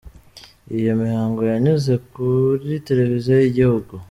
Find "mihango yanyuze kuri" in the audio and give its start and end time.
1.01-2.71